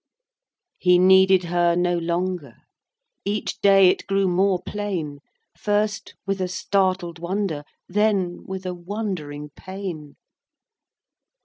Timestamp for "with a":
6.25-6.47, 8.47-8.73